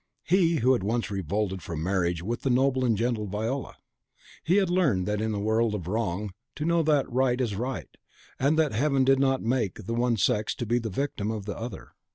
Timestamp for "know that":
6.65-7.07